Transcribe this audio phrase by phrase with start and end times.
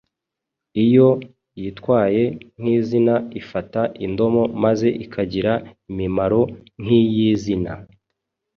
[0.83, 1.09] Iyo
[1.61, 2.23] yitwaye
[2.59, 5.53] nk’izina ifata indomo maze ikagira
[5.91, 6.41] imimaro
[6.81, 7.71] nk’iy’izina.